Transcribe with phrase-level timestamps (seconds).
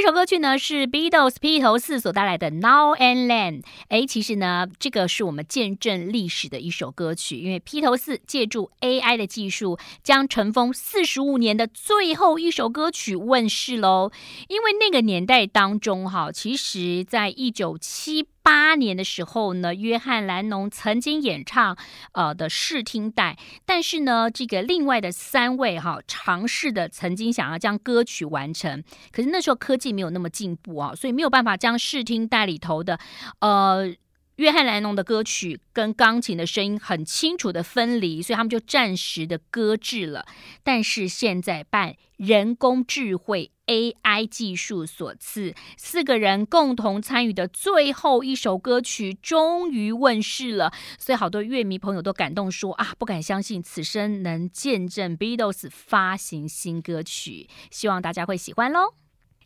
[0.00, 3.64] 这首歌曲呢是 Beatles 披头四所带来的 Now and Then。
[3.88, 14.12] 哎，其实呢，这个是我们见证历史的一首歌曲，因为披头四借助 AI 的技术，将尘封四十五年的最后一首歌曲问世喽。
[14.46, 21.76] 因为那个年代当中，哈，其实在一九七八年的时候呢，约翰兰农曾经演唱
[22.12, 23.36] 呃的试听带，
[23.66, 28.82] 但是呢，这个另外的三位哈尝试的曾经想要将歌曲完成，
[29.12, 32.98] 可是那时候科技没有那么进步啊，所以没有办法将试听带里头的
[33.40, 33.94] 呃。
[34.38, 40.24] 约翰·兰农的歌曲跟钢琴的声音很清楚的分离，所以他们就暂时的搁置了。
[40.62, 50.72] 但是现在拜人工智慧 AI 技术所赐，四个人共同参与的最后一首歌曲终于问世了。
[51.00, 58.94] 所以好多乐迷朋友都感动说啊，不敢相信此生能见证 Beatles 发行新歌曲，希望大家会喜欢喽。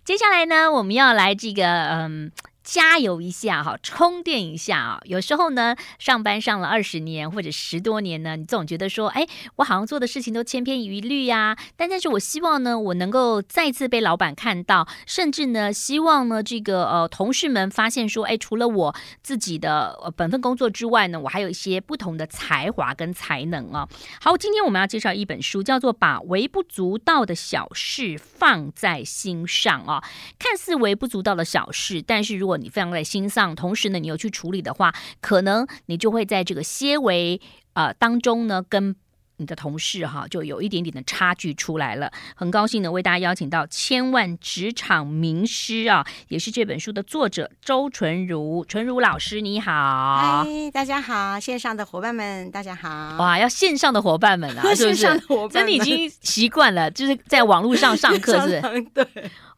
[0.04, 2.30] 接下来呢，我们要来这个嗯。
[2.62, 5.00] 加油一下哈，充电一下啊！
[5.04, 11.56] 有时候呢，上班上了二十年或者十多年呢，你总觉得说，哎，我好像做的事情都千篇一律呀。
[11.76, 23.88] 但但是我希望呢，我能够再次被老板看到，甚至呢，希望呢，这个呃，同事们发现说，哎，除了我自己的本分工作之外呢，我还有一些不同的才华跟才能啊。
[24.20, 30.02] 好，今天我们要介绍一本书，叫做《把微不足道的小事放在心上》啊。
[30.38, 37.40] 看似微不足道的小事，但是如果你非常在心上，同时呢，你又去处理的话，可能你就会在这个些微
[37.74, 38.94] 呃当中呢，跟
[39.38, 42.12] 你的同事哈，就有一点点的差距出来了。
[42.36, 50.44] 很高兴呢，为大家邀请到千万职场名师啊，也是这本书的作者周纯如，纯如老师你好。
[50.44, 53.16] 嗨，大家好，线上的伙伴们大家好。
[53.18, 55.06] 哇，要线上的伙伴们啊， 是不是？
[55.50, 58.82] 真的已经习惯了，就是在网络上上课是， 是。
[58.94, 59.04] 对。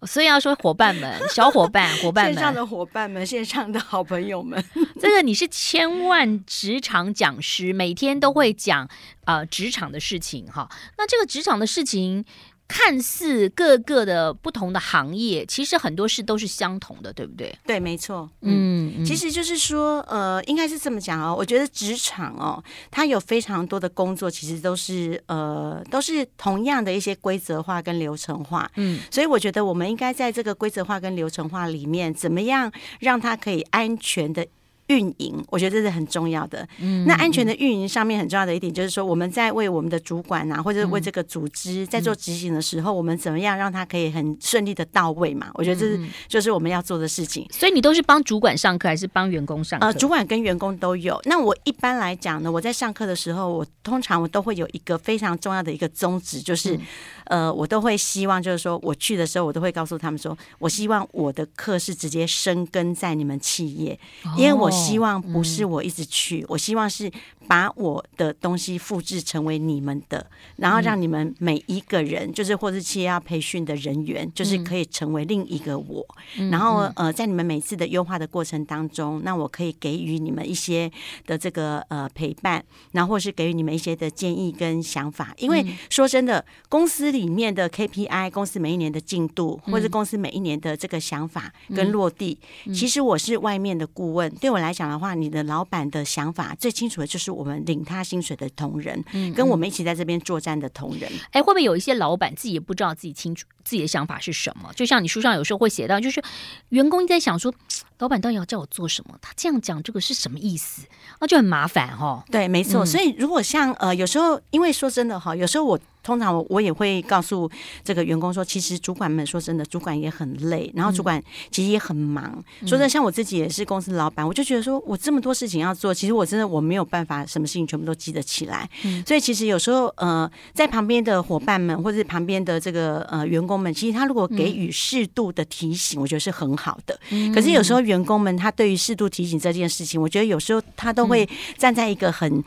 [0.06, 4.62] 所以要说伙伴们、小伙伴、伙伴们、线上的伙伴们、线上的好朋友们，
[5.00, 8.88] 这个你是千万职场讲师，每天都会讲
[9.24, 10.68] 呃职场的事情哈。
[10.98, 12.24] 那这个职场的事情。
[12.66, 17.54] 看似各个的不同的行业，其实很多事都是相同的，对不对？
[17.66, 18.28] 对，没错。
[18.40, 21.34] 嗯，嗯，其实就是说，呃，应该是这么讲哦。
[21.38, 28.70] 我觉得职场哦，它有非常多的工作，其实都是呃，都是同样的一些规则化跟流程化。
[28.76, 34.46] 嗯，所以我觉得我们应该在这个规则化跟流程化里面，怎么样让它可以安全的。
[34.88, 36.66] 运营，我觉得这是很重要的。
[36.78, 45.50] 嗯，那安全的运营上面很重要的一点就是说，我们在为我们的主管啊，或者为这个组织在做执行的时候，我们怎么样让它可以很顺利的到位嘛？
[45.54, 47.46] 我觉得这是就是我们要做的事情。
[47.50, 49.86] 所以你都是帮主管上课，还是帮员工上课？
[49.86, 51.20] 呃，主管跟员工都有。
[51.24, 56.78] 那我一般来讲呢，我在上课的时候，我通常我都会有一个非常重要的一个宗旨，就是。
[57.26, 63.98] 呃，我都会希望，就是说我去的时候，我都会告诉他们说，我希望我的课是直接生根在你们企业，
[64.36, 67.10] 因为我希望不是我一直去，我希望是
[67.48, 70.26] 把我的东西复制成为你们的，
[70.56, 76.04] 然后让你们每一个人，就是或是企业要培训的人员，就是可以成为另一个我，
[76.50, 80.90] 然后呃，在你们每次的优化的过程当中，那我可以给予你们一些
[81.26, 82.62] 的这个呃陪伴，
[82.92, 87.04] 然后或是给予你们一些的建议跟想法，因为说真的，公司。
[87.14, 94.28] 里面的 KPI，公司每一年的进度，或者公司每一年的这个想法跟落地，嗯、其实我是外面的顾问。
[94.36, 101.10] 对我来讲的话，你的老板的想法最清楚的就是我们领他薪水的同仁，嗯嗯跟我们一起在这边作战的同仁。
[101.32, 104.70] 哎，会不会有一些老板自己也不知道自己清楚自己的想法是什么？
[104.74, 106.22] 就像你书上有时候会写到，就是
[106.68, 107.52] 员工在想说，
[107.98, 109.16] 老板到底要叫我做什么？
[109.22, 110.86] 他这样讲这个是什么意思？
[111.20, 112.24] 那就很麻烦哈、哦。
[112.30, 112.84] 对，没错。
[112.84, 115.78] 嗯、所以如果像呃，有时候因为说真的哈，有时候我。
[116.04, 117.50] 通常我我也会告诉
[117.82, 121.18] 这个员工说，其实主管们说真的，主管也很累，然后主管
[121.50, 122.30] 其实也很忙。
[122.60, 128.68] 说真的，像我自己也是公司的老板，我就觉得说我这么多事情要做，其实我真的我没有办法什么事情全部都记得起来。
[129.06, 136.98] 所以其实有时候呃，在旁边的伙伴们或者是旁边的这个呃员工们，其实他如果给予适度的提醒，我觉得是很好的。
[137.34, 142.42] 可是有时候员工们他对于适度提醒这件事情，我觉得有时候他都会站在一个很。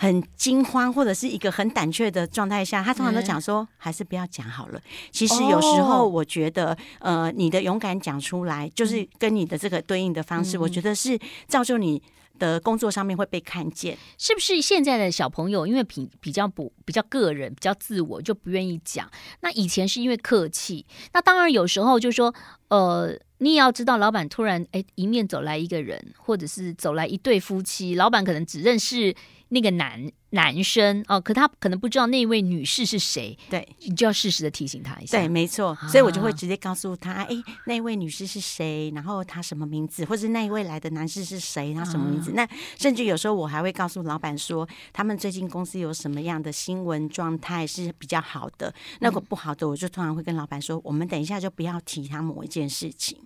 [0.00, 4.80] 很惊慌或者是一个很胆怯的状态下，他通常都讲说，还是不要讲好了。
[5.10, 11.18] 其实有时候我觉得，呃，你的勇敢讲出来，就是跟你的这个对应的方式，我觉得是
[11.48, 12.00] 造就你
[12.38, 13.98] 的工作上面会被看见。
[14.16, 19.10] 是不是现在的小朋友因为比比较不比较个人、比较自我，就不愿意讲？
[19.40, 22.34] 那以前是因为客气，那当然有时候就说，
[22.68, 23.18] 呃。
[23.38, 29.14] 你也要知道，老板突然哎迎面走来一个人，或者是走来一对夫妻，老板可能只认识
[29.50, 35.16] 那个男男生哦，可他可能不知道那位女士是谁，对，你就要适时的提醒他一下。
[35.16, 42.32] 对，没错，所以我就会直接告诉他，哎、啊，那位女士是谁，然后她什么名字，或者那一位来的男士是谁，他什么名字。
[42.32, 53.16] 啊、那甚至有时候我还会告诉老板说，他们最近公司有什么样的新闻状态是比较好的，那个不好的，我就通常会跟老板说，我们等一下就不要提他某一件事情。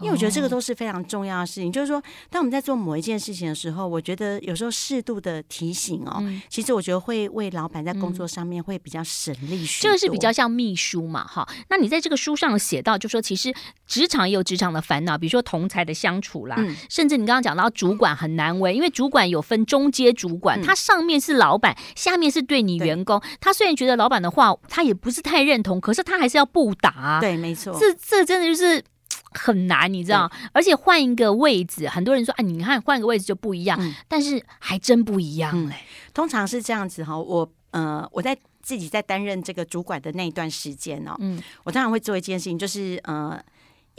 [0.00, 9.90] 因为我觉得这个都是非常重要的事情，哦、就是说，当我们在做某一件事情的时候，我觉得有时候适度的提醒哦，嗯、其实我觉得会为老板在工作上面会比较省力许多。
[9.90, 11.46] 这个是比较像秘书嘛，哈。
[11.68, 13.52] 那你在这个书上写到，就说其实
[13.86, 23.20] 职场也有职场的烦恼，比如说同才的相处啦，嗯、甚至你刚刚讲到主管很难为，因为主管有分中阶主管，嗯、他上面是老板，下面是对你员工。
[23.38, 27.20] 他虽然觉得老板的话他也不是太认同，可是他还是要不答。
[27.20, 27.76] 对，没错。
[27.78, 28.82] 这这真的就是。
[29.30, 35.80] 很难，你知道，而且换一个位置，很多人说啊，你看换个位置就不一样，嗯、但是还真不一样嘞、欸。
[35.80, 36.12] 嗯。
[36.12, 43.40] 通常是这样子哈，我呃，我在自己在担任这个主管的那一段时间哦，嗯，我当然会做一件事情，就是呃。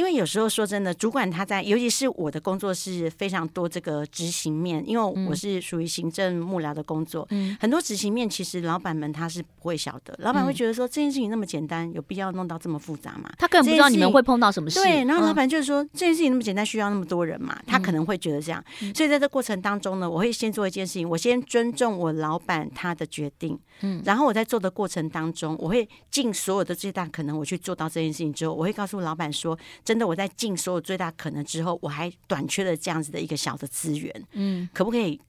[0.02, 13.30] 因为有时候说真的，主管他在，尤其是我的工作是非常多这个执行面，因为我是属于行政幕僚的工作，嗯，很多执行面其实老板们他是不会晓得，老板会觉得说这件事情那么简单，有必要弄到这么复杂吗？
[13.38, 14.82] 他根本不知道你们会碰到什么事。
[14.82, 17.62] 对，然后老板就是说这件事情那么简单，需要那么多人嘛？
[17.68, 18.64] 他可能会觉得这样，
[18.96, 29.56] 所以在这过程当中呢，我会先做一件事情，我先尊重我老板他的决定，嗯，然后我在做的过程当中，我会尽所有的最大可能我去做到这件事情之后，我会告诉老板说。
[29.92, 35.20] 真的，我在尽所有最大可能之后，我还短缺了这样子的一个小的资源，嗯，可不可以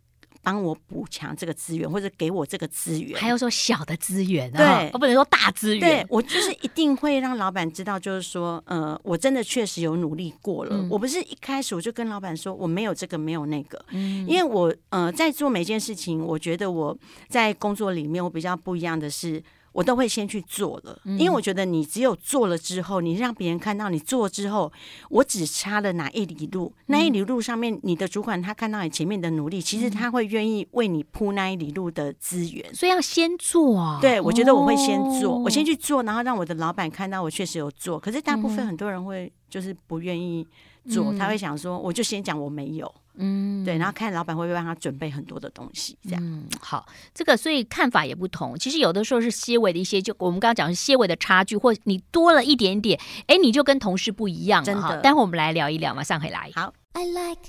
[0.40, 3.18] 帮我补强这个资源，或者给我这个资源？
[3.18, 5.80] 还有说小的资源，对，我不能说大资源。
[5.80, 10.76] 对，我就是一定会让老板知道，就是说，呃，我真的确实有努力过了。
[10.76, 16.96] 嗯，我不是一开始我就跟老板说我没有这个没有那个，嗯，因为我呃在做每件事情，我觉得我
[17.28, 19.42] 在工作里面我比较不一样的是。
[19.72, 24.70] 我都会先去做了，因为我觉得你只有做了之后，你让别人看到你做之后，
[25.08, 33.98] 我只差了哪一里路，那一里路上面你的主管他看到你前面的努力，其实他会愿意为你铺那一里路的资源，所以要先做啊。
[34.00, 37.98] 对，我觉得我会先做，我先去做，然后让我的老板看到我确实有做。
[37.98, 40.46] 可是大部分很多人会就是不愿意
[40.90, 42.94] 做，他会想说，我就先讲我没有。
[43.16, 46.22] 嗯，对，然后看老板会不会帮他准备很多的东西，这样。
[46.22, 48.58] 嗯，好，这个所以看法也不同。
[48.58, 54.66] 其实有的时候是些微的一些，就我们刚刚讲是些微的差距，或你多了一点点，哎，你就跟同事不一样了。
[54.66, 56.50] 真的，待会我们来聊一聊，马上回来。
[56.54, 56.72] 好。
[56.94, 57.48] I like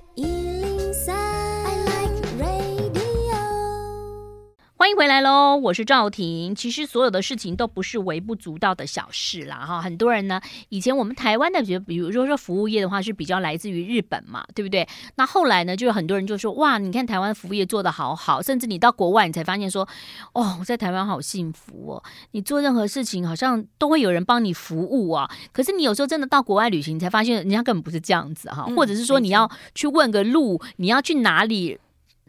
[4.83, 6.53] 欢迎回来喽，我是赵婷。
[6.53, 9.81] 其实所有的事情都不是微不足道的小事啦，哈。
[9.81, 14.85] 很多人呢，以前我们台湾的，比如比如说说服务业的话，是比较来自于日本嘛，对不对？
[15.15, 19.87] 那后来呢，就很多人就说，哇，你看台湾服务业做得好好，甚至你到国外，你才发现说，
[20.33, 25.31] 哦，我在台湾好幸福哦，你做任何事情好像都会有人帮你服务啊。
[25.53, 31.79] 可是你有时候真的到国外旅行，你才发现人家根本不是这样子哈，或者是说你要去问个路，你要去哪里？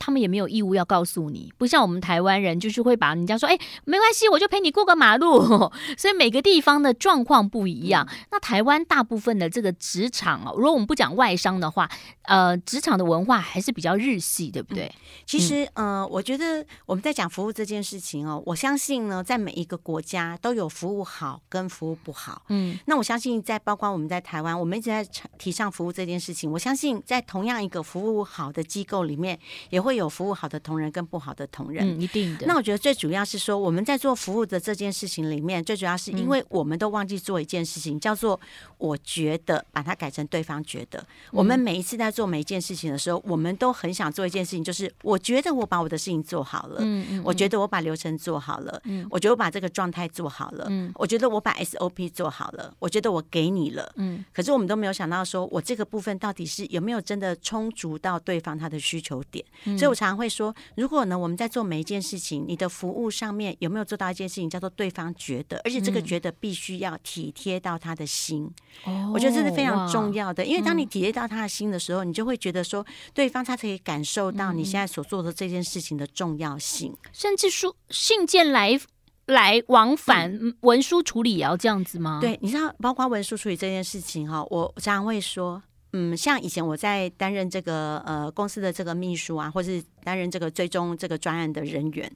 [0.04, 5.72] 他们也没有义务要告诉你，不像我们台湾人，就是会把人家说，哎，没关系，我就陪你过个马路。
[5.96, 8.06] 所以每个地方的状况不一样。
[8.30, 11.88] 那台湾大部分的这个职场哦，如果我们不讲外商的话，
[12.24, 14.84] 呃，职场的文化还是比较日系，对不对？
[14.84, 14.92] 嗯、
[15.24, 22.42] 其实，呃，我觉得我们在讲服务这件事情哦，我相信呢，在每一个国家都有服务好跟服务不好。
[22.50, 25.06] 嗯，那我相信在包括我们在台湾，我们一直在
[25.38, 26.50] 提倡服务这件事情。
[26.52, 29.38] 我相信在同样一个服务好的机构里面，
[29.70, 32.46] 也会有服务好的同仁跟不好的同仁，嗯，一定的。
[32.46, 38.38] 那我觉得最主要是说，我们在做服务的这件事情里面，最主要是因为我们都忘记做一件事情，叫做
[38.78, 41.04] 我觉得把它改成对方觉得。
[41.30, 54.24] 我们每一次在做每一件事情的时候，我们都很想做一件事情，就是我觉得我把我的事情做好了，嗯嗯，我觉得我把流程做好了，嗯，我觉得我把这个状态做好了，嗯，我觉得我把 SOP 做好了，我觉得我给你了，嗯。
[54.32, 59.44] 可是我们都没有想到，说我这个部分到底是有没有真的充足到对方他的需求点，
[59.78, 60.14] 所以我常常。
[60.14, 68.48] 会说，如果呢，我们在做每一件事情，你的服务上面有没有做到一件事情，叫做对方觉得，而且这个觉得必须要体贴到他的心。
[68.84, 78.78] 哦，我觉得这是非常重要的，因为当你体贴到他的心的时候，你就会觉得说，对方他可以感受到你现在所做的这件事情的重要性，甚至说信件来
[79.26, 82.20] 来往返，文书处理也要这样子吗？
[82.20, 85.60] 对，你知道，包括文书处理这件事情哈，我常常会说。
[85.96, 92.10] 嗯，像以前我在担任这个呃公司的这个秘书啊，或是担任这个追踪这个专案的人员。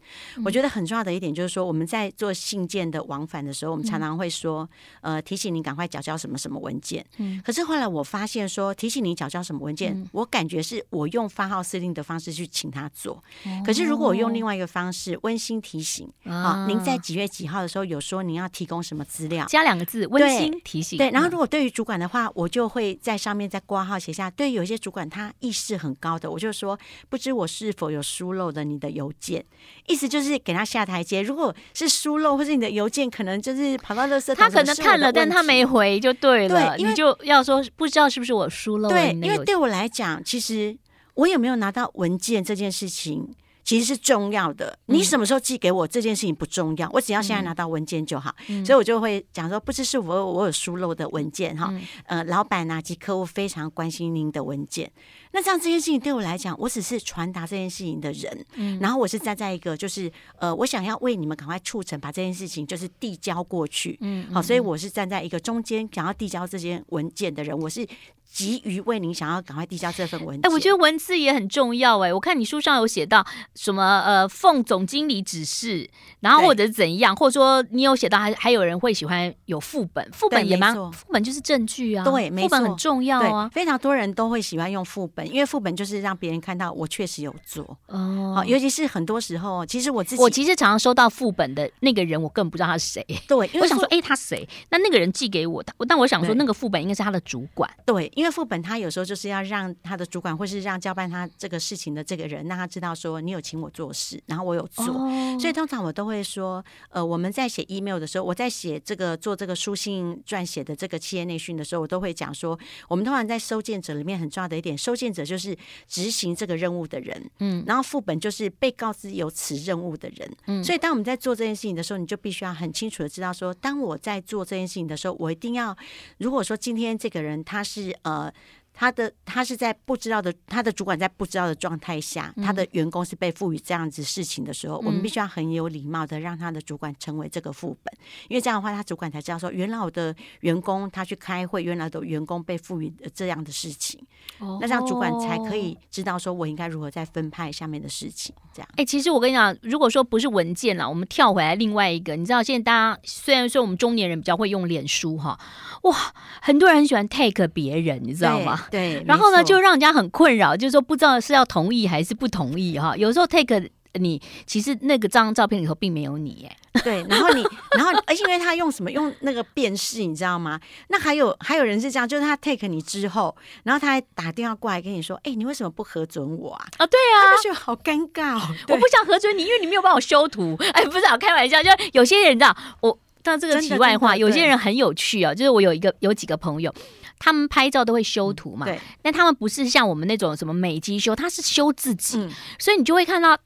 [0.45, 4.68] 我觉得很重要的一点就是说，我们在做信件的往返的时候，我们常常会说，
[5.00, 7.04] 呃，提醒你赶快缴交什么什么文件。
[7.16, 7.40] 嗯。
[7.45, 13.23] 可是后来我发现说，提醒你缴交什么文件，我感觉是我用发号司令的方式去请他做。
[13.64, 20.99] 可是如果我用另外一个方式，温馨提醒啊，您在几月几号的时候有说您要提供什么资料，加两个字，温馨提醒。
[20.99, 21.11] 对。
[21.11, 24.30] 然后如果对于主管的话，我就会在上面再挂号写下。
[24.30, 26.78] 对于有些主管他意识很高的，我就说，
[27.09, 29.44] 不知我是否有疏漏的你的邮件，
[29.87, 31.23] 意思就是给他下台阶。
[31.23, 36.76] 如果是疏漏，或是你的邮件可能就是跑到垃圾桶，他可能看了，但他没回就对了。
[36.76, 38.88] 对，你就要说不知道是不是我疏漏。
[38.88, 40.76] 对，因为对我来讲，其实
[41.14, 43.32] 我有没有拿到文件这件事情。
[43.64, 51.70] 其实是重要的，你什么时候寄给我这件事情不重要，我只要现在拿到文件就好，所以我就会讲说，不知是否我有疏漏的文件哈，
[52.06, 54.90] 呃，老板啊及客户非常关心您的文件，
[55.32, 67.87] 那这样这件事情对我来讲，我只是传达这件事情的人，然后我是站在一个就是呃，我想要为你们赶快促成把这件事情就是递交过去，嗯，好，所以我是站在一个中间想要递交这些文件的人，我是。
[68.30, 72.12] 急于为您想要赶快递交这份文件，哎，我觉得文字也很重要哎。
[72.12, 75.88] 我看你书上有写到什么呃，奉总经理指示，
[76.20, 88.35] 然后或者是怎样，或者说你有写到还还有人会喜欢有副本，副本也蛮，副本就是证据啊，对，没错，副本很重要啊，非常多人都会喜欢用副本，因为副本就是让别人看到我确实有做哦。
[88.37, 93.04] 好，尤其是很多时候，其实我自己，我其实常常收到副本的那个人，我更不知道他是谁。
[93.26, 94.47] 对，我想说，哎，他谁？
[94.70, 97.68] 那那个人寄给我的，但我想说，那个副本应该是他的主管。
[97.87, 104.87] 对，因为副本他有时候就是要让他的主管，或是让交办他这个事情的这个人，让他知道说你有请我做事，然后我有做。
[104.87, 105.40] Oh.
[105.40, 112.58] 所以通常我都会说，呃，我们在写 email 的时候，我在写这个做这个书信撰写的这个企业内训的时候，我都会讲说，
[112.88, 115.56] 我们通常在收件者里面很重要的一点，收件者就是
[115.87, 125.76] 执行这个任务的人，嗯，然后副本就是被告知有此任务的人，嗯，所以当我们在做这件事情的时候，你就必须要很清楚的知道说，当我在做这件事情的时候，我一定要，
[126.16, 128.07] 如果说今天这个人他是呃。
[128.08, 128.32] 啊
[128.78, 137.92] 他的他是在不知道的，他的主管在不知道的状态下，他的员工是被赋予这样子事情的时候，嗯、我们必须要很有礼貌的让他的主管成为这个副本，
[138.28, 144.00] 因为这样的话，他主管才知道说，原来我的员工他去开会，原来的员工被赋予这样的事情，
[144.38, 148.32] 哦、那这样主管才可以知道说我应该如何在分派下面的事情。
[148.54, 155.37] 这样，哎、欸，其实我跟你讲，如果说不是文件了，我们跳回来另外一个，你知道现在大家虽然说我们中年人比较会用脸书哈，
[155.82, 158.66] 哇，很多人很喜欢 take 别人，你知道吗？
[158.70, 162.96] 对，然后呢，就让人家很困扰，就是说不知道是要同意还是不同意哈。
[162.96, 166.56] 有时候 take 你，其实那个张照片里头并没有你耶。
[166.84, 167.42] 对，然后你，
[167.76, 170.60] 然后而且因为他用什么用那个辨识，你知道吗？
[170.88, 173.34] 那还有还有人是这样，就是他 take 你之后，
[173.64, 178.54] 然后他还打电话过来跟你说：“哎，你为什么不核准我啊？”啊，对啊，他就好尴尬哦。
[178.68, 180.56] 我不想核准你，因为你没有帮我修图。
[180.72, 182.96] 哎，不是啊，开玩笑，就有些人知道我。
[183.20, 186.72] 但这个题外话，有些人很有趣啊，就是我有一个有几个朋友。
[187.18, 188.66] 他们拍照都会修图嘛？
[188.66, 188.80] 对。
[189.02, 193.38] 但他们不是像我们那种什么美肌修，他是修自己，嗯、所以你就会看到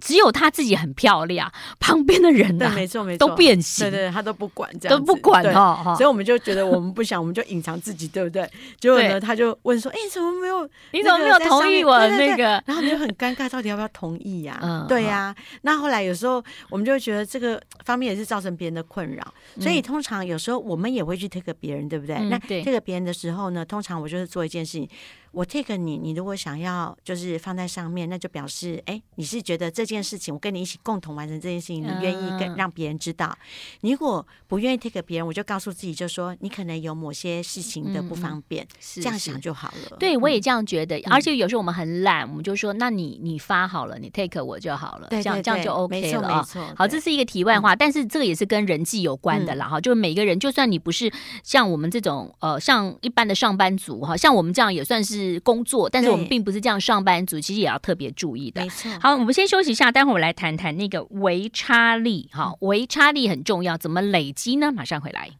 [0.00, 5.94] 只有她自己很漂亮， 旁边的人呢，没错没错，都变形，对对，她都不管这样，都不管哈。
[5.96, 8.48] 所以我们就觉得我们不想，我们就隐藏自己，对不对？
[8.78, 10.68] 结果呢，他就问说：“哎，你怎么没有？
[10.92, 14.58] 你怎么没有同意我那个？” 然后你就很尴尬，到底要不要同意呀？
[14.62, 15.34] 嗯，对呀。
[15.62, 19.22] 那后来有时候我们就觉得这个方面也是造成别人的困扰，
[19.60, 22.16] 所以通常有时候我们也会去 take 别人，对不对？
[22.30, 24.88] 那 take 别人的时候呢，通常我就是做一件事情。
[25.32, 33.36] 我 take 你，你如果想要就是放在上面，那就表示哎，你是觉得这件事情我跟你一起共同完成这件事情，你愿意跟让别人知道。
[33.82, 39.96] 你如果不愿意 take 别人，我就告诉自己，就说你可能有某些事情的不方便，这样想就好了。
[40.00, 41.00] 对，我也这样觉得。
[41.04, 46.38] 而且有时候我们很懒，我们就说，那你你发好了，你 take 我就好了，这样这样就 OK 了。
[46.38, 49.68] 没错，好，这是一个题外话，但是这个也是跟人际有关的啦。
[49.68, 51.12] 哈，就是每个人，就算你不是
[51.44, 55.19] 像我们这种呃，像一般的上班族哈，像我们这样也算是。
[55.20, 58.62] 是工作，但是我们并不是这样上班族，其实也要特别注意的。
[58.62, 58.90] 没错。
[59.00, 62.30] 好，我们先休息一下，待会儿我们来谈谈那个维差力。
[62.32, 64.72] 哈，维差力很重要，怎么累积呢？
[64.72, 65.30] 马上回来。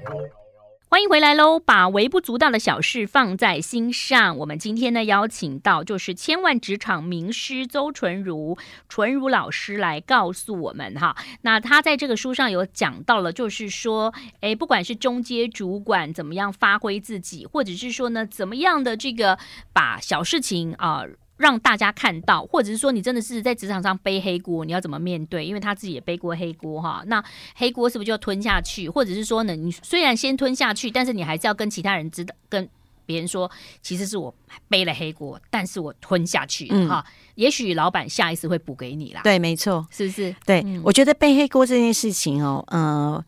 [0.00, 0.47] 欢
[0.90, 1.58] 欢迎回来喽！
[1.58, 4.38] 把微不足道的小事放在心上。
[4.38, 8.56] 我们今天呢，邀请到就是千万职场名师邹纯如，
[8.88, 11.14] 纯如老师来告诉我们哈。
[11.42, 19.38] 那他在这个书上有讲到了，就是说，诶，不管是中阶主管怎么样发挥自己，或者是说呢，怎么样的这个
[19.74, 21.04] 把小事情啊。
[21.38, 25.46] 让大家看到，或者是说你真的是在职场上背黑锅，你要怎么面对？
[25.46, 28.88] 因为他自己也背过黑锅哈，那黑锅是不是就要吞下去？
[28.88, 32.68] 或者是说呢，你虽然先吞下去，但是你还是要跟其他人知道，跟
[33.06, 34.34] 别人说其实是我
[34.68, 37.04] 背了黑锅，但是我吞下去哈、嗯哦。
[37.36, 39.20] 也许老板下一次会补给你啦。
[39.22, 40.34] 对，没错，是不是？
[40.44, 43.24] 对，嗯、我觉得背黑锅这件事情哦，呃，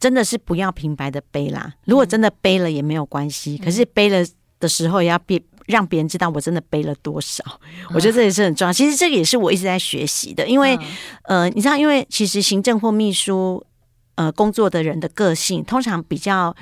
[0.00, 1.72] 真的是不要平白的背啦。
[1.84, 4.26] 如果真的背了也没有关系，嗯、可是背了
[4.58, 7.44] 的时候也要别让别人知道我真的背了多少。
[7.88, 8.72] 嗯、我觉得这也是很重要。
[8.72, 10.76] 其实这个也是我一直在学习的，因为、
[11.24, 13.64] 嗯、呃，你知道，因为其实行政或秘书
[14.16, 16.54] 呃工作的人的个性通常比较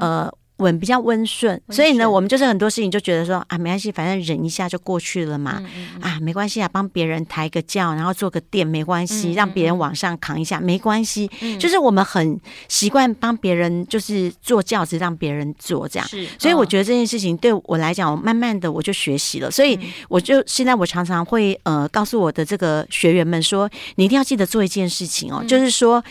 [0.00, 0.32] 呃。
[0.58, 5.56] 稳比较温顺，所以呢，我们就是很多事情就觉得说啊，没关系，反正忍一下就过去了嘛。
[5.58, 11.28] 嗯嗯嗯啊，没关系啊，帮别人抬个轿，然后做个垫，没关系，让别人往上扛一下，没关系。
[11.40, 16.06] 嗯、就是我们很习惯帮别人，就是坐轿子，让别人坐这样。
[16.06, 19.50] 是，所以我觉得这件事情对我来讲，我慢慢的我就学习了。
[19.50, 19.76] 所以
[20.08, 26.04] 我就现在我常常会呃告诉我的这个学员们说，你一定要记得做一件事情哦，嗯、就是说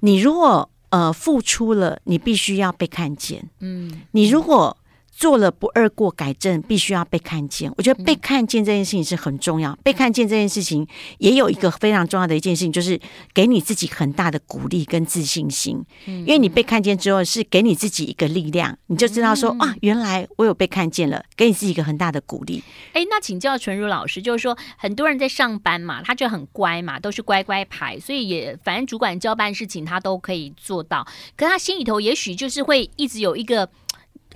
[0.00, 0.68] 你如果。
[0.94, 3.50] 呃，付出了，你必须要被看见。
[3.58, 4.76] 嗯，你如果。
[5.16, 7.72] 做了不二过改正，必须要被看见。
[7.76, 9.70] 我觉得被看见这件事情是很重要。
[9.70, 10.86] 嗯、被看见这件事情
[11.18, 13.00] 也有一个非常重要的一件事情，就是
[13.32, 15.82] 给你自己很大的鼓励跟自信心。
[16.06, 22.62] 嗯、因为你被看见之后，是给你自己一个力量，你就知道说、嗯、啊，原来我有被看见了，给你自己一个很大的鼓励。
[22.92, 31.06] 哎，那请教纯如老师，就是说很多人在上班嘛，他就很乖嘛，都是乖乖牌，所以也反正主管交办事情他都可以做到。
[31.36, 33.68] 可他心里头也许就是会一直有一个。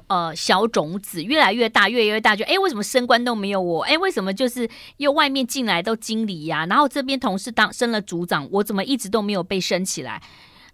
[0.08, 3.82] 呃，小种子越来越大，越来越大，就哎，为什么升官都没有我？
[3.84, 10.20] 哎，为什么就是又外面进来都经理呀、然后这边同事当升了组长，我怎么一直都没有被升起来？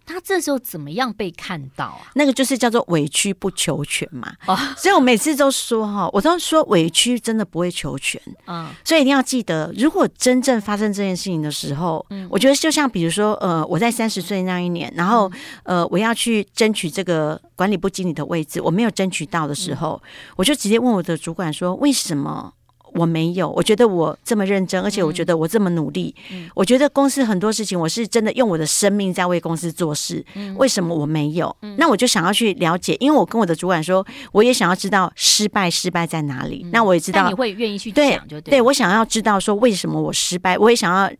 [0.05, 2.11] 他这时候怎么样被看到啊？
[2.13, 4.31] 那个就是叫做委屈不求全嘛。
[4.45, 8.21] 哦，所以我每次都说哈，我都说委屈真的不会求全。
[8.45, 15.31] 嗯，所以一定要记得，如果真正发生这件事情的时候，嗯，我觉得就像比如说，呃，我在三十岁那一年，然后
[15.63, 20.01] 呃，我要去争取这个管理部经理的位置，我没有争取到的时候，
[20.35, 22.53] 我就直接问我的主管说，为什么？
[22.95, 26.13] 我没有，我觉得我这么认真，而且我觉得我这么努力。
[26.31, 30.25] 嗯，我觉得公司很多事情，我是真的用我的生命在为公司做事。
[30.35, 31.55] 嗯，为什么我没有？
[31.61, 36.61] 嗯，那我就想要去了解，因为我跟我的主管说，我也想要知道失败失败在哪里。
[36.63, 38.51] 嗯，那我也知道你会愿意去讲，就对。
[38.51, 41.11] 对，我想要知道说为什么我失败，我也想要。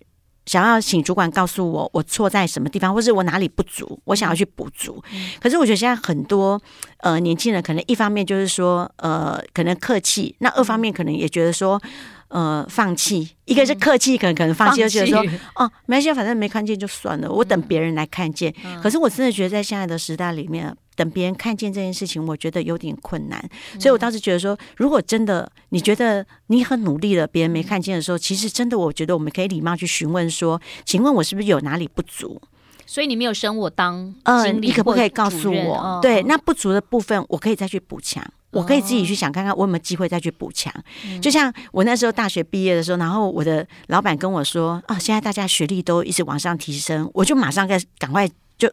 [0.45, 5.03] 想要请主管告诉我我错在什么地方，或是我哪里不足，我想要去补足。
[5.13, 6.61] 嗯、可是我觉得现在很多
[6.97, 11.81] 呃年轻人，可能一方面就是说呃可能客气，那二方面可能也觉得说
[12.27, 13.35] 呃放弃。
[13.45, 15.19] 一个是客气，可能可能放弃，就觉得说
[15.55, 18.53] 哦没关系，反正没看见就算了，我等别人来看见。
[18.63, 20.75] 嗯、可是我真的觉得在现在的时代里面。
[20.95, 23.39] 等别人看见这件事情，我觉得有点困难，
[23.79, 32.41] 所以我当时觉得说，如果真的你觉得你很努力了，别人没看见的时候，其实真的，我觉得我们可以礼貌去询问说，请问我是不是有哪里不足？
[32.87, 35.75] 所以你没有升我当嗯，你可不可以告诉我？
[35.75, 40.71] 哦、对，那不足的部分，我可以再去补强，我可以自己去想看看我有没有机会再去补强。
[40.71, 48.71] 哦、就像我那时候大学毕业的时候，然后我的老板跟我说，啊，现在大家学历都一直往上提升，我就马上该赶快就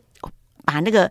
[0.65, 1.11] 把那个。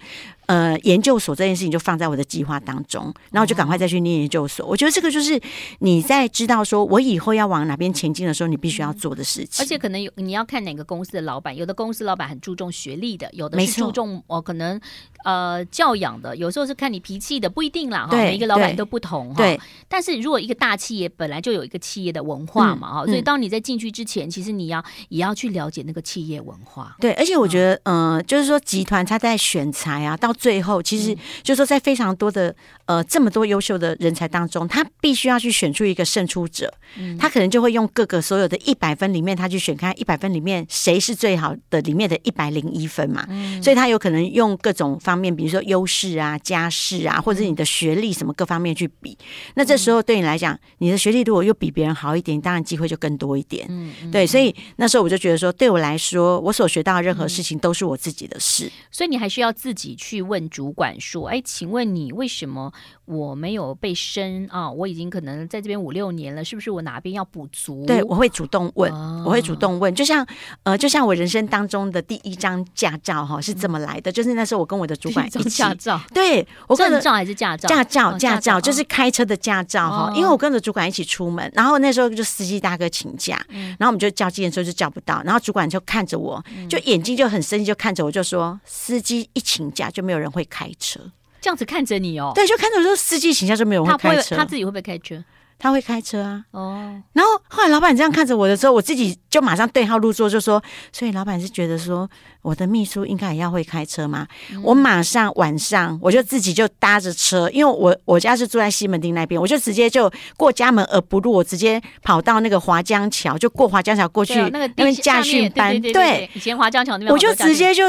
[0.52, 4.66] 呃，研究所这件事情就放在我的计划当中，然后就赶快再去念研究所。
[4.66, 5.40] 我觉得这个就是
[5.80, 9.64] 你在知道说我以后要往哪边前进的时候，你必须要做的事情。
[9.64, 14.78] 而且可能有你要看哪个公司的老板，有的公司老板很注重学历的，有的是注重哦，可能
[15.24, 18.18] 呃教养的，有时候是看你脾气的，不一定啦哈。
[18.18, 19.36] 每一个老板都不同哈。
[19.38, 19.58] 对。
[19.88, 26.98] 但是如果一个大企业本来就有一个企业的文化嘛哈，所以当你在进去之前，其实你要也要去了解那个企业文化。
[27.00, 32.56] 对，而且我觉得，嗯，就是说集团他在选材啊，到最后，其实就是说，在非常多的
[32.88, 36.74] 呃这么多优秀的人才当中，他必须要去选出一个胜出者。
[37.20, 43.24] 他可能就会用各个所有的一百分里面，他去选看一百分里面谁是最好的里面的一百零一分嘛。
[43.62, 49.16] 所以他有可能用各种方面，比如说优势啊、家世啊，或者你的学历什么各方面去比。
[49.54, 53.68] 那这时候对你来讲，你的学历如果又比别人好一点，当然机会就更多一点。
[53.70, 58.70] 嗯对，所以那时候我就觉得说，对我来说，我所学到的任何事情都是我自己的事。
[58.90, 60.72] 所以你还需要自己去问主。
[60.72, 62.72] 管说：“哎，请问你为什么
[63.06, 64.72] 我没有被升啊？
[64.72, 69.94] 我已经可能在这边五六年了，是不是我哪边要补足？”对，我会主动问，哦、我会主动问。
[69.94, 70.26] 就像
[70.64, 74.10] 呃，就像我人生当中的第一张驾照哈，是怎么来的。
[74.10, 77.68] 嗯、就是那时候我跟我的主管一起驾照，对，我跟证照还是驾照？
[77.68, 80.12] 驾照，驾照就是开车的驾照哈。
[80.12, 91.00] 哦、因为我跟着主管一起出门，然后那时候就司机大哥请假，嗯、然后我们就叫计程车就叫不到，然后主管就看着我，就眼睛就很生气，就看着我就说：“司机一请假就没有人会。”开车
[91.40, 95.24] 这样子看着你哦，对，就看着说司机形象就没有会开车，他自己会不会开车？
[95.62, 96.44] 他会开车啊。
[96.50, 102.10] 哦，然后后来老板这样看着我的时候，我自己就马上对号入座，就说：所以老板是觉得说
[102.42, 104.28] 我的秘书应该也要会开车嘛？
[104.52, 115.80] 嗯、我马上晚上我就自己就搭着车，因为我我家是住在西门町那边，我就直接就过家门而不入，我直接跑到那个华江桥，就过华江桥过去那个那边驾训班。
[115.80, 117.84] 对，对，对，对，对，以前华江桥那边，我就直接就。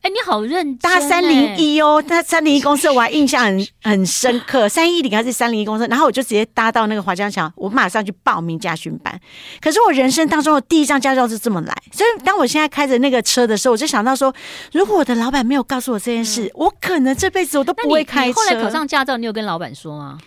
[0.00, 0.78] 哎，你好认真！
[0.78, 4.66] 搭三零一哦，搭三零一公司，我还印象很很深刻。
[4.66, 9.20] 三一零还是三零一公司，然后我就直接搭到那个华江桥，我马上去报名家训班。
[9.60, 14.34] 可是我人生当中的第一张驾照是这么来，所以当我现在开着那个车的时候，我就想到说，
[14.72, 18.34] 如果我的老板没有告诉我这件事，嗯、我可能这辈子我都不会开车。
[18.34, 20.18] 后来考上驾照，你有跟老板说吗？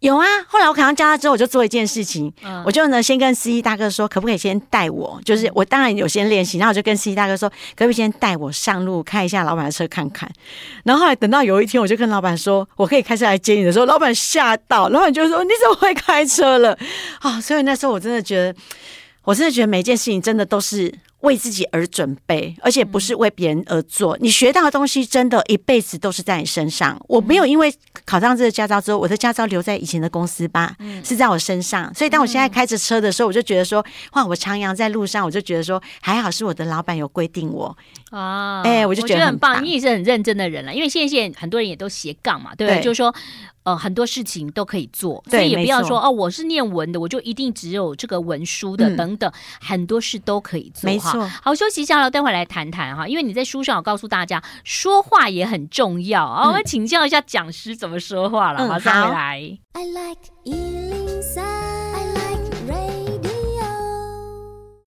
[0.00, 5.18] 有啊，后来我考上驾照之后，我就做一件事情，嗯、我就呢先跟司机大哥说，可不可以先带我？
[5.24, 10.30] 就是我当然有先练习，然后我就跟司机大哥说，可不可以先带我上路开一下老板的车看看？
[10.84, 16.72] 然后后来等到有一天，我就跟老板说，我可以开车来接你的时候，老板吓到，老板就说你怎么会开车了？
[17.20, 18.58] 啊、哦，所以那时候我真的觉得，
[19.24, 20.92] 我真的觉得每一件事情真的都是。
[21.26, 24.16] 为自己而准备，而且不是为别人而做。
[24.20, 26.98] 你学到的东西，真的一辈子都是在你身上。
[27.08, 27.70] 我没有因为
[28.06, 31.92] 考上这个驾照之后，我的驾照留在以前的公司吧，是在我身上。
[31.94, 37.76] 所以当我现在开着车的时候，我就觉得说，哇，我徜徉在路上，我就觉得说，还好是我的老板有规定我
[38.10, 39.62] 啊，哎，我就觉得很棒。
[39.62, 42.82] 你也是很认真的人了，因为现在现在很多人也都斜杠嘛，对不对？
[42.82, 43.14] 就是说。
[43.66, 50.88] 呃，很多事情都可以做，所以也不要说哦，我是念文的，我就一定只有这个文书的等等，嗯、很多事都可以做。
[50.88, 56.46] 没错，好，休息一下了，待会来谈谈哈，因为你在书上有告诉大家，说话也很重要啊。
[56.46, 59.58] 我们、嗯、请教一下讲师怎么说话了，马上回来。
[59.72, 60.20] I like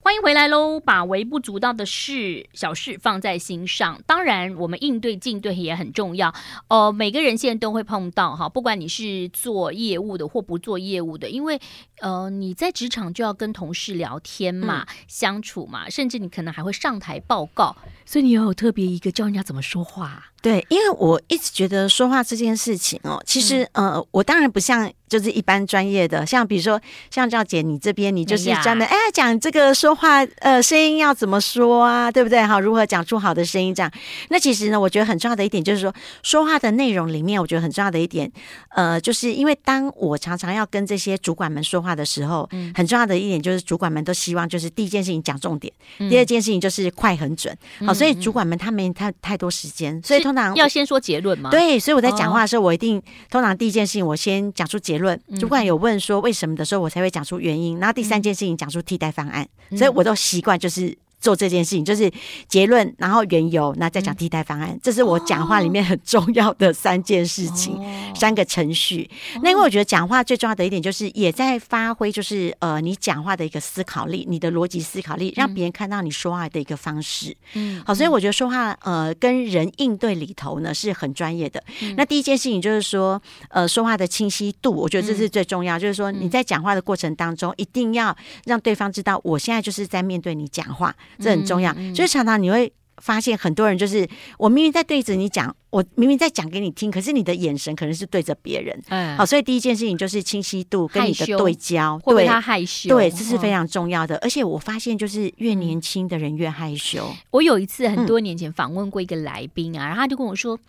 [0.09, 0.79] 欢迎回来喽！
[0.79, 6.33] 把微不足道的事、小事放在心上，当然我们应对进退也很重要。
[6.67, 11.61] 呃，每个人现在都会碰到哈，不管你是做业务的或不做业务的，因为
[11.99, 20.31] 呃你在职场就要跟同事聊天嘛、嗯、相处嘛，甚至你可能还会上台报告，所以你要有特别一个教人家怎么说话。
[20.41, 24.91] 对，因为我一直觉得说话这件事情哦，其实、嗯、呃，我当然不像。
[25.09, 32.43] 就是一般专业的，像比如说，像赵姐你这边，你就是专门哎讲这个说话，呃，声音要怎么说啊，对不对？
[32.43, 33.91] 好，如何讲出好的声音这样？
[34.29, 38.31] 那其实呢，我觉得很重要的一点就是说，说话的内容里面，我觉得很重要的一点，
[38.75, 51.49] 呃，就是因为当我常常要跟这些主管们说话的时候，嗯，很重要的一点就是主管们都希望就是第一件事情讲重点，嗯、第二件事情就是快很准，好、嗯，所以主管们他没太太多时间，所以通常要先说结论吗。
[51.49, 55.19] 对，所以我在讲话的时候，我一定、哦、通常第一件事情我先讲出结论。
[55.27, 57.79] 论主管有问说为什么的时候，我才会讲出原因。
[57.79, 60.97] 然后第三件事情讲出替代方案，所以我都习惯就是。
[61.19, 62.11] 做这件事情就是
[62.47, 69.09] 结论，然后缘由，那再讲替代方案，嗯、这是我讲话里面很重要的三件事情，哦、三个程序。
[69.35, 77.35] 哦、那因为我觉得讲话最重要的一点就是也在发挥，就是呃，你讲话的一个思考力，你的逻辑思考力，让别人看到你说话的一个方式。
[77.53, 81.61] 嗯，好，所以我觉得说话呃跟人应对里头呢是很专业的。
[81.81, 90.95] 嗯、那第一件事情就是说呃说话的清晰度，我觉得这是最重要，嗯、就是说你在讲话的过程当中一定要让对方知道，我现在就是在面对你讲话。
[91.17, 98.77] 这很重要，嗯嗯、就是常常你会发现很多人就是我明明在对着你讲，我明明在讲给你听，可是你的眼神可能是对着别人。
[98.89, 104.15] 嗯，好，所以第一件事情就是清晰度跟你的对焦，羞对他害羞，对，这是非常重要的。
[104.17, 107.09] 哦、而且我发现就是越年轻的人越害羞。
[107.31, 110.59] 我有一次很多年前访问过一个来宾啊，嗯、然后他就跟我说，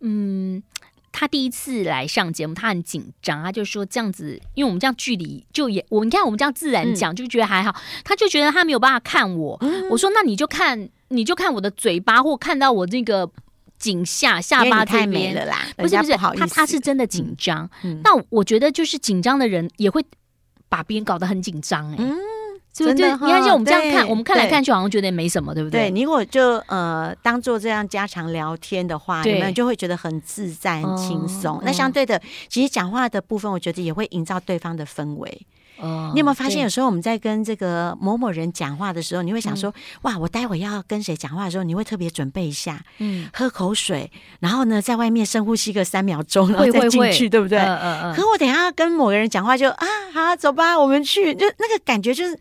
[0.00, 0.62] 嗯。
[1.16, 7.72] 他第一次来上节目，他很紧张，他就说这样子，因为我们这样距离就也，我你看我们这样自然讲，嗯、就觉得还好。
[8.02, 13.30] 他就觉得他没有办法看我，嗯、我说那你就看，你就看我的嘴巴，或看到我这个
[13.78, 15.64] 颈下下巴太美了啦。
[15.76, 17.70] 不是不是，他他是真的紧张。
[18.02, 20.04] 那我觉得就是紧张的人也会
[20.68, 21.96] 把别人搞得很紧张哎。
[22.00, 22.16] 嗯
[22.74, 25.82] 就就你看，像我们这样看，我们看来看去好像觉得没什么，对不对？
[25.82, 31.60] 对，你如果就呃当做这样家常聊天的话，你们就会觉得很自在、很轻松。
[31.64, 35.46] 那相对的，其实讲话的部分，我觉得也会营造对方的氛围。
[35.78, 44.10] 哦，你有没有发现，有时候我们在跟这个某某人讲话的时候，你会想说，哇，我待会要跟谁讲话的时候，你会特别准备一下，嗯，喝口水，
[44.40, 47.58] 然后呢，在外面深呼吸个三秒钟，然后再进去，对不对？
[47.58, 48.14] 嗯嗯。
[48.14, 52.38] 可我等下要跟某个人讲话，就啊，好，走吧，我们去，就那个感觉就是。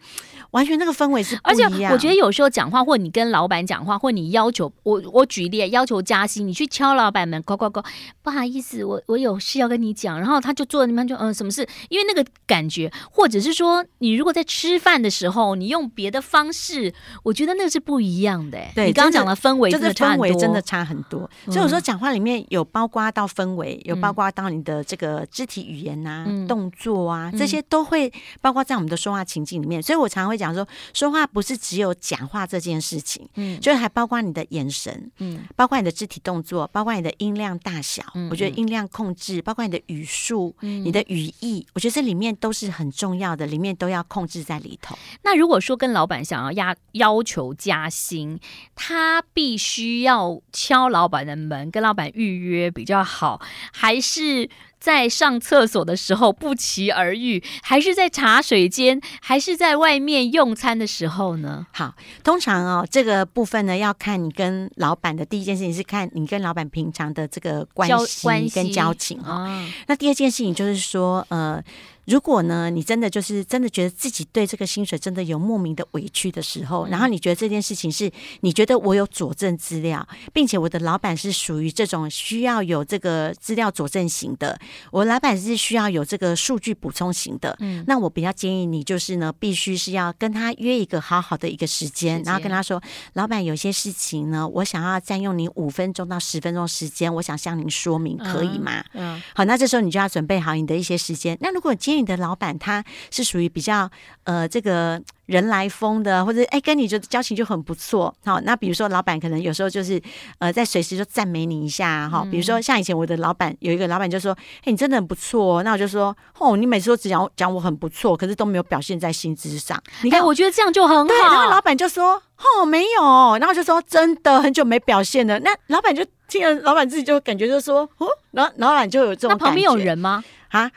[0.53, 1.71] 完全那个氛围是不一样。
[1.71, 7.83] 而且我觉得有时候讲话，或你跟老板讲话，或你要求我，我举例要求加薪，你去敲老板门，呱呱呱，
[8.21, 11.67] 不好意思，我我有事要跟你讲，然后他就坐在那边就嗯什么事？
[11.89, 18.59] 因为那个感觉，或者是说你如果在吃饭的时候，你用别的方式，我觉得那个是不一样的。
[18.73, 21.29] 对，你刚刚讲的氛围真的差很多，就是、氛围真的差很多。
[21.45, 28.11] 所以我说讲话里面有包括到氛围，有包括到你的这个肢体语言啊、嗯、动作啊，这些都会
[28.41, 29.81] 包括在我们的说话情境里面。
[29.81, 38.03] 所以我常常会讲说，说话不是只有讲话这件事情，嗯，就是还包括你的眼神，嗯，包括你的肢体动作，包括你的音量大小。
[38.15, 44.97] 嗯、我觉得音量控制，包括你的语速、嗯、你的语义，我觉得这里面都是很重要的，里面都要控制在里头。
[45.21, 48.39] 那如果说跟老板想要压要求加薪，
[48.73, 53.39] 他必须要敲老板的门，跟老板预约比较好，
[53.71, 54.49] 还是？
[54.83, 61.65] 在上厕所的时候不期而遇，还是在茶水间，还是在外面用餐的时候呢？
[61.71, 69.65] 好，通常哦，这个部分呢，要看你跟老板的第一件事情是看你跟老板平常的这个关系跟交情哈、哦。
[69.87, 71.63] 那第二件事情就是说，呃。
[72.05, 78.11] 如果呢，你真的就是真的觉得自己对这个薪水真的有莫名的委屈的时候，然后你觉得这件事情是
[78.41, 84.59] 你觉得我有佐证资料，并且我的老板是属于这种需要有这个资料佐证型的，
[84.91, 92.81] 我老板是需要有这个数据补充型的，嗯，那我比较建议你就是呢，必须是要跟他约一个好好的一个时间，然后跟他说，
[93.13, 98.83] 老板有些事情呢，我想要占用你五分钟到十分钟时间，我想向您说明，可以吗？
[98.93, 101.37] 嗯，好，那这时候你就要准备好你的一些时间。
[101.39, 103.89] 那如果今你的老板他是属于比较
[104.23, 110.01] 呃这个人来疯的，或者哎跟你就交情就很不错，好，那比如说老板可能有时候就是
[110.39, 130.23] 呃在随时就赞美你一下哈，比如说像以前我的老板有一个老板就说，哎你真的很不错，那我就说哦你每次都只讲讲我很不错，可是都没有表现在薪资上，你看我觉得这样就很好，对，然后老板就说哦没有，然后就说真的很久没表现了，那老板就听了，老板自己就感觉就说哦，然后老板就有这种，那旁边有人吗？
[130.49, 130.69] 啊？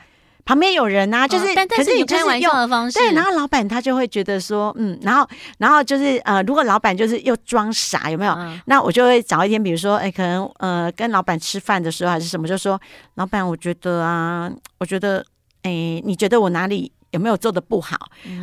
[0.47, 8.31] 旁边有人啊，就是，哦、但，但是你开玩笑的方式，对，然后老板他就会觉得说，嗯，然后，然后就是，呃，如果老板就是又装傻，有没有？
[8.31, 12.79] 嗯、那我就会找一天，比如说，哎，可能，呃，跟老板吃饭的时候还是什么，就说，
[13.15, 15.25] 老板，我觉得啊，我觉得，
[15.63, 16.89] 哎，你觉得我哪里？
[17.17, 17.97] 有没有做的不好？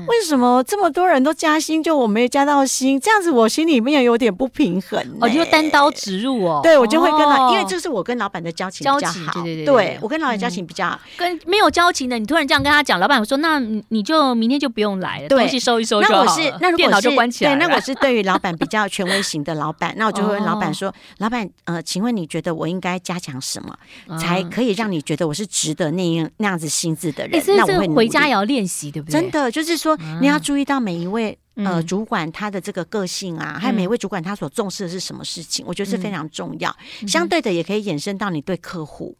[0.08, 2.98] 为什么这么多人都加薪，就我没有加到薪？
[3.00, 5.08] 这样子我心里面有点不平衡、欸。
[5.20, 6.60] 哦，就单刀直入哦。
[6.62, 9.42] 对，我就会跟老，因为这是我跟老板的交情比较好。
[9.42, 11.00] 对对对，对，我跟老板交情比较好。
[11.16, 17.54] 跟没有交情的，你突然这样跟他讲，老板说：“那你就明天就不用来了，东西收一收就好了。”那我是，那如果是电脑就关起来。
[17.54, 29.20] 对，那我是对于老板比较权威型的老板， 那我就会问老板说：“老板，呃，请问你觉得我应该加强什么，才可以让你觉得我是值得那样那样子薪资的人？”那我会回家也要练习，对不对？
[29.30, 36.74] 的，就是说，你要注意到每一位呃主管他的这个个性啊，还有每一位主管他所重视的是什么事情，我觉得是非常重要。
[37.06, 39.16] 相对的，也可以衍生到你对客户。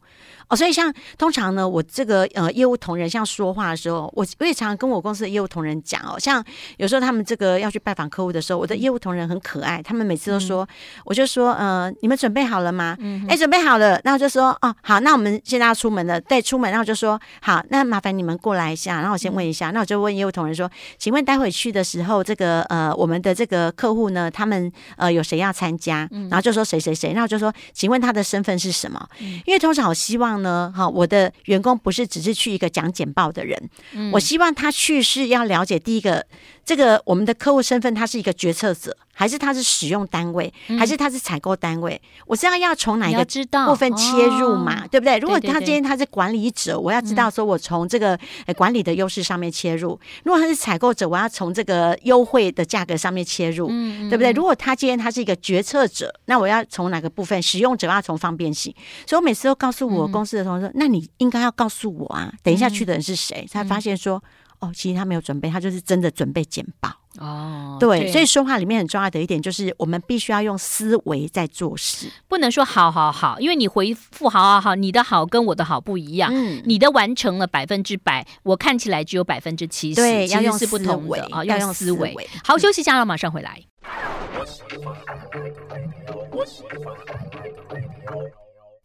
[0.48, 6.44] 哦，所以像通常呢，我这个呃业务同仁像说话的时候，我我也常常跟我公司的业务同仁讲哦，像
[6.76, 10.68] 有时候他们这个要去拜访客户的时候，我的业务同仁很可爱，他们每次都说，嗯、
[11.04, 12.96] 我就说呃，你们准备好了吗？
[13.00, 26.08] 嗯，哎，准备好了，那我就说哦，好，那我们现在要出门了，对，出门，然后我就说好，那麻烦你们过来一下，然后我先问一下，那我就问业务同仁说，请问待会去的时候，这个呃我们的这个客户呢，他们呃有谁要参加？
[26.30, 29.08] 然后就说谁谁谁，那我就说，请问他的身份是什么？
[29.46, 36.26] 因为通常我希望呢，哈，我的员工不是只是去一个讲简报的人，嗯，我希望他去是要了解第一个，
[36.64, 38.96] 这个我们的客户身份，他是一个决策者。
[39.14, 41.94] 还是他是使用单位，还是他是采购单位？
[41.94, 43.24] 嗯、我知道要从哪一个
[43.66, 45.18] 部分切入嘛，哦、对不对？
[45.18, 48.18] 如果他今天他是管理者，我要知道说我从这个
[48.56, 54.32] 管理的优势上面切入；如果他是采购者，我要从这个优惠的价格上面切入，嗯、对不对？
[54.32, 57.40] 如果他今天他是一个决策者，那我要从哪个部分？
[57.40, 58.74] 使用者要从方便性。
[59.06, 64.22] 所以我每次都告诉我公司的同事说：“嗯、那你应该要告诉我啊，等一下去的人是谁？”才发现说
[64.60, 82.10] ：“哦，其实他没有准备，他就是真的准备简报。”哦，对，对，所以说话里面很重要的一点就是，我们必须要用思维在做事，不能说好好好，因为你回复好好好，你的好跟我的好不一样，嗯，你的完成了百分之百，我看起来只有百分之七十，对，其实是不同的啊，要用思维。
[82.10, 83.60] 思维好，休息一下，马上回来。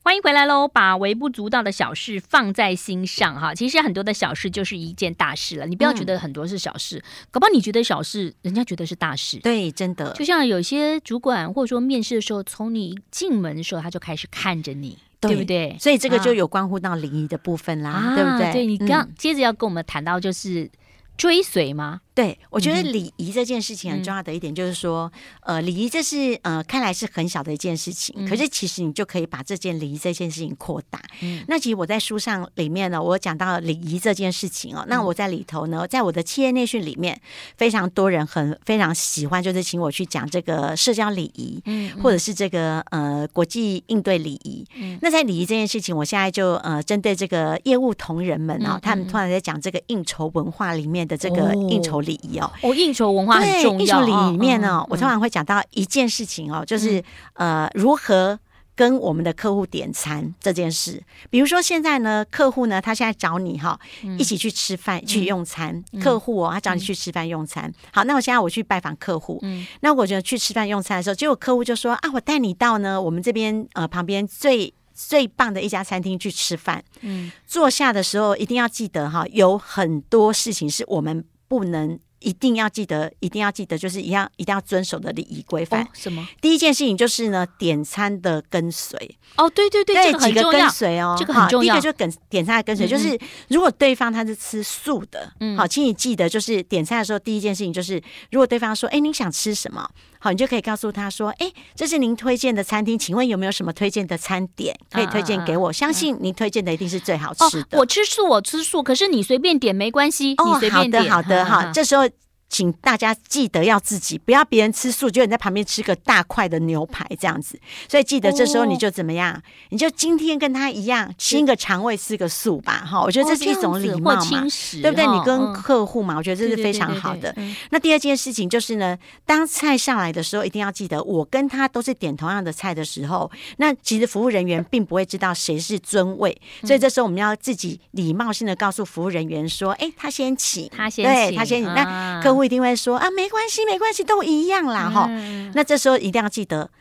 [0.10, 0.67] 欢迎回来喽！
[0.67, 5.67] 把微不足道的小事放在心上哈，其实很多的小事就是一件大事了。
[5.67, 9.38] 你不要觉得很多是小事，嗯、搞不好你觉得小事，人家觉得是大事。
[9.38, 10.12] 对，真的。
[10.13, 15.78] 就像有些主管或者说面试的时候，从你进门的时候他就开始看着你，对，对不对？
[15.80, 18.52] 所以这个就有关乎到礼仪的部分啦，啊、对不对？
[18.52, 20.72] 对，你刚、嗯、接着要跟我们谈到就是
[21.17, 22.02] 追随吗？
[22.20, 25.10] 对，我觉得礼仪这件事情很重要的一点就是说，
[25.44, 31.02] 嗯、呃，礼仪这是呃看来是很小的一件事情，嗯、可是其实你就可以把这件礼仪这件事情扩大。
[31.22, 34.84] 嗯，那其实我在书上里面呢，我讲到礼仪这件事情哦。
[34.90, 37.18] 那我在里头呢，在我的企业内训里面，
[37.56, 44.66] 非常多人很非常喜欢，就是请我去讲这个社交礼仪，嗯，或者是这个呃国际应对礼仪。
[44.76, 53.80] 嗯，那在礼仪这件事情，我现在就呃针对这个业务同仁们哦，他们突然在讲这个应酬文化里面的这个应酬礼仪哦，哦，应酬文化很重要。
[53.80, 58.39] 应酬礼仪里面呢，我通常会讲到一件事情哦，就是呃如何。
[58.80, 63.78] 跟我们的客户点餐这件事，比如说现在呢，客户呢，他现在找你哈，
[64.17, 65.84] 一起去吃饭、嗯、去用餐。
[65.91, 67.65] 嗯、客户哦，他找你去吃饭用餐。
[67.65, 76.82] 嗯、好，那我现在我去拜访客户，嗯，那我就去吃饭用餐的时候，结果客户就说啊，我带你到呢我们这边呃旁边最最棒的一家餐厅去吃饭。
[77.02, 82.00] 嗯，坐下的时候一定要记得哈，有很多事情是我们不能。
[82.22, 85.88] 一定要记得，一定要记得，就是一样，一定要遵守的礼仪规范。
[85.94, 86.28] 什么？
[86.42, 89.18] 第一件事情就是呢，点餐的跟随。
[89.38, 91.74] 哦，对对对，这，几个跟随哦，这个很重要。
[91.74, 99.90] 第一个就跟点餐的跟随，就是如果对方他是吃素的，嗯，好，请你记得，就是点餐的时候，第一件事情就是，如果对方说，哎，你想吃什么？
[100.20, 105.72] 好，你就可以告诉他说：“哎，这是您推荐的餐厅，请问有没有什么推荐的餐点可以推荐给我？
[105.72, 107.78] 相信您推荐的一定是最好吃的。
[107.78, 111.10] 我吃素，我吃素，可是你随便点没关系，哦，你随便点。
[111.10, 112.08] 好的，好的，好，这时候。”
[112.50, 117.60] 请大家记得要自己，不要别人吃素，就你在旁边吃个大块的牛排这样子。
[117.88, 119.42] 所以记得这时候你就怎么样？
[119.70, 122.84] 你就今天跟他一样，清个肠胃，吃个素吧。
[122.86, 124.44] 哈，我觉得这是一种礼貌嘛，
[124.82, 125.06] 对不对？
[125.06, 127.34] 你跟客户嘛，我觉得这是非常好的。
[127.70, 142.38] 那第二件事情就是呢，当菜上来的时候，一定要记得，我跟他都是点同样的菜的时候，那其实服务人员并不会知道谁是尊位，所以这时候我们要自己礼貌性的告诉服务人员说：“哎，他先请，他先对，他先请。”那客户。
[142.39, 145.52] 不一定会说啊，没关系，没关系，都一样啦，哈、嗯。
[145.54, 146.71] 那这时候一定要记得，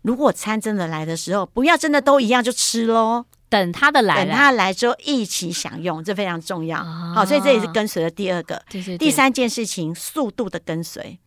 [0.00, 6.80] 如果餐真的来的时候，不要真的都一样就吃喽，等他的来，等他来之后一起享用，这非常重要。
[6.80, 11.18] 哦、好，所以这也是跟随的第二个，对对对，第三件事情，速度的跟随，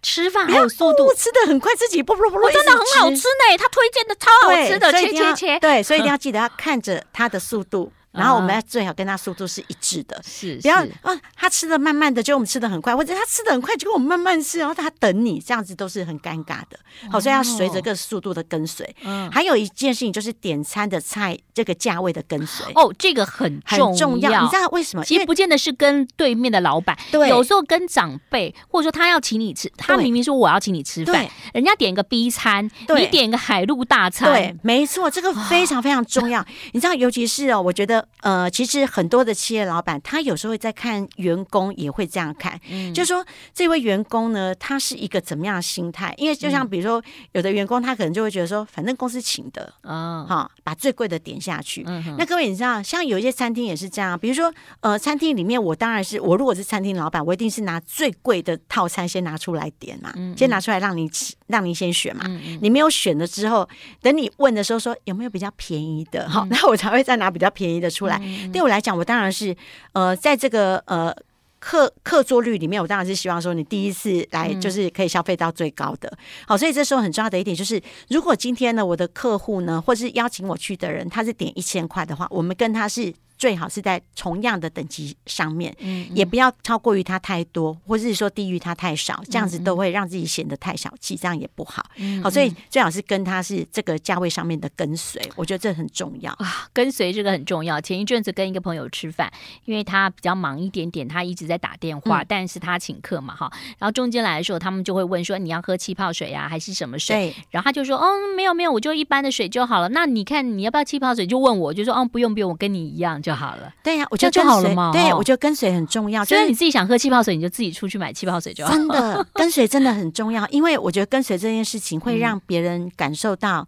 [0.00, 3.58] 吃饭还有速度，吃的很快，自己不不不，真的很好吃呢。
[3.58, 7.90] 他推荐的超好吃的，切切切，对，所以一定要 记得要看着他的速度。
[8.14, 16.78] 然后我们要最好跟他速度是一致的，是不要啊，他吃的慢慢的，就我们吃的很快，或者他吃的很快，就我们慢慢吃，然后他等你，这样子都是很尴尬的。
[17.10, 18.94] 好，所以要随着个速度的跟随。
[19.04, 22.64] 嗯，还有一件事情就是点餐的菜这个价位的跟随。
[22.74, 24.42] 哦，这个很很重要。
[24.42, 25.04] 你知道为什么？
[25.04, 36.44] 其实不见得是跟对面的老板，对，有时候跟长辈，或者说他要请你吃，他明明说我要请你吃饭，人家点一个 B 餐，你点一个海陆大餐，对，没错，这个非常非常重要。
[36.72, 38.84] 你知道，尤其是哦，我觉得呃，其实。
[38.94, 46.14] 很多的企业老板，他有时候会在看员工，也会这样看，嗯，就是说这位员工呢，他是一个怎么样的心态？
[46.16, 51.82] 因为就像比如说，有的员工他可能就会觉得说，反正公司请的，啊，哈，把最贵的点下去。
[51.86, 62.24] 嗯，那各位你知道，像有一些餐厅也是这样，比如说，呃，餐厅里面我当然是我如果是餐厅老板，我一定是拿最贵的套餐先拿出来点嘛，嗯，先拿出来让你吃，让你先选嘛。
[62.26, 63.68] 嗯，你没有选了之后，
[64.00, 68.20] 等你问的时候说有没有比较便宜的，好， 那我才会再拿比较便宜的出来。
[68.52, 69.54] 对我来讲，我当然是
[69.92, 71.14] 呃，在这个呃
[71.58, 76.12] 客客座率里面，我当然是希望说你第一次来就是可以消费到最高的。
[76.46, 83.12] 好，所以这时候很重要的一点就是，如果今天呢，我的客户呢，或是邀请我去的人，他是点一千块的话，我们跟他是。
[83.44, 91.84] 最好是在同样的等级上面，嗯，也不要超过于它太多，或者是说低于它太少，这样子都会让自己显得太小气，这样也不好。
[92.22, 96.66] 好，所以最好是跟它是这个价位上面的跟随，我觉得这很重要啊。
[96.72, 97.78] 跟随这个很重要。
[97.78, 99.30] 前一阵子跟一个朋友吃饭，
[99.66, 103.52] 因为他比较忙一点点，他一直在打电话，但是他请客嘛，哈。
[103.78, 111.26] 然后中间来的时候，他们就会问说：“你要喝气泡水呀，还是什么水？”然后他就说：“哦，没有没有，我就一般的水就好了。”那你看你要不要气泡水？
[111.26, 114.92] 就问我，就说：“哦，不用不用，我跟你一样。”就好了，对呀、啊，我觉得就好了嘛。
[114.92, 116.24] 对，我觉得跟随很重要。
[116.24, 118.76] 所以你自己想喝气泡水，你就自己出去买气泡水就好了。
[118.76, 123.66] 真的，跟随真的很重要，因为我觉得跟随这件事情会让别人感受到。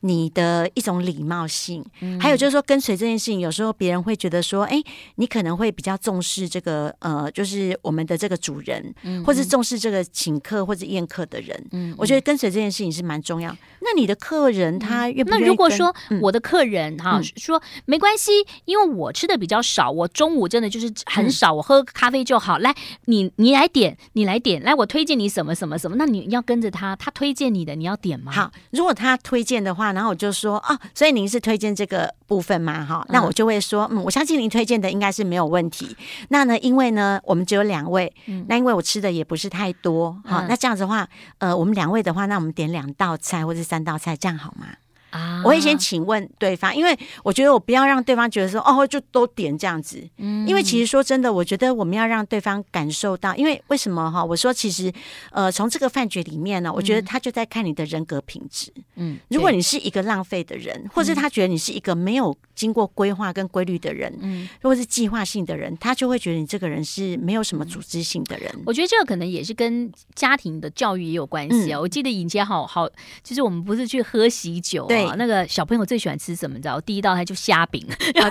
[0.00, 1.84] 你的一种礼貌性，
[2.20, 4.80] 还有就是说跟随这件事情，有时候别人会觉得说，哎，
[5.16, 8.94] 你可能会比较重视这个呃，就是我们的这个主人，
[9.26, 11.66] 或是重视这个请客或者宴客的人。
[11.72, 13.50] 嗯，我觉得跟随这件事情是蛮重要。
[13.80, 15.42] 那你的客人他愿不愿意？
[15.42, 18.30] 那如果说我的客人哈说没关系，
[18.66, 22.58] 因为我吃的比较少，我中午真的就是很少，我喝咖啡就好。
[22.58, 22.72] 来，
[23.06, 25.96] 你你来点，你来点，来我推荐你什么什么什么。
[25.96, 28.30] 那你要跟着他，他推荐你的，你要点吗？
[28.30, 29.87] 好，如果他推荐的话。
[29.88, 32.84] 话，然后我就说啊，所以您是推荐这个部分吗？
[32.84, 35.96] 哈，那我就会说，嗯，我相信您推荐的应该是没有问题。
[36.28, 38.12] 那呢，因为呢，我们只有两位，
[38.46, 44.66] 那因为我吃的也不是太多，好，那这样子的话，呃，我们两位的话，那我们点两道菜或者三道菜，这样好吗？
[45.10, 50.02] 啊，我会先请问对方，因为我觉得我不要让对方觉得说哦，就都点这样子。
[50.18, 54.24] 嗯，因为其实说真的，我觉得我们要让对方感受到，因为为什么哈？
[54.24, 54.92] 我说其实
[55.30, 58.72] 呃，从这个饭局里面呢，我觉得他就在看你的人格品质。
[58.96, 68.52] 嗯，如果你是一个浪费的人，或是他觉得你是一个没有经过规划跟规律的人，嗯，或是计划性的人，他就会觉得你这个人是没有什么组织性的人。
[68.66, 71.80] 我觉得这个可能也是跟家庭的教育也有关系啊。
[71.80, 72.88] 我记得以前好好，
[73.22, 74.86] 就是我们不是去喝喜酒。
[74.86, 76.56] 对，那个小朋友最喜欢吃什么？
[76.56, 78.30] 你知道，第一道菜就虾饼，然后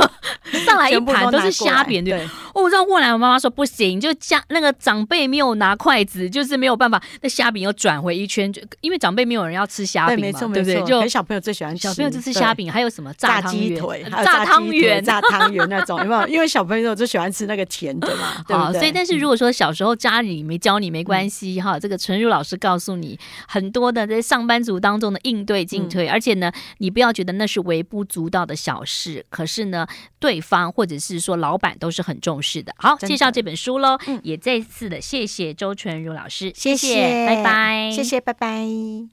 [0.64, 2.04] 上来一盘都是虾饼。
[2.04, 10.82] 对，我知道后来我妈妈说不行，就家那个长辈没有拿筷子，就是没有办法，那虾饼又转回一圈，就因为长辈没有人要吃虾饼嘛，对不对？
[10.84, 16.28] 就小朋友最喜欢吃，小朋友就吃虾饼，还有什么炸鸡腿、炸汤圆、炸汤圆那种， 有没有？
[16.28, 18.78] 因为小朋友就喜欢吃那个甜的嘛，对？
[18.78, 21.78] 所以，但是如果说小时候家里没教你，没关系哈。
[21.78, 29.86] 这个纯如老师告诉你很多的在上班族当中的应对进退，而且呢，你不要觉得那是微不足道的小事，可是呢，
[30.20, 32.74] 对方或者是说老板都是很重视的。
[32.76, 39.08] 好，介绍这本书喽，嗯、也再次的谢谢周纯如老师，谢谢拜拜，谢谢，拜拜。